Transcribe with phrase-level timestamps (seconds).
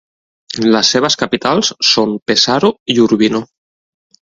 [0.75, 3.49] Les seves capitals són Pesaro i Urbino.